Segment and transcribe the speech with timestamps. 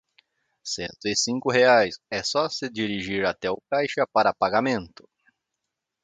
[0.73, 5.07] Cento e cinco reais, é só se dirigir até o caixa para pagamento.